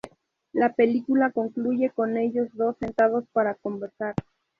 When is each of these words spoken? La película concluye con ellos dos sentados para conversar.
La 0.53 0.73
película 0.73 1.29
concluye 1.29 1.91
con 1.91 2.17
ellos 2.17 2.47
dos 2.55 2.75
sentados 2.79 3.23
para 3.33 3.53
conversar. 3.53 4.15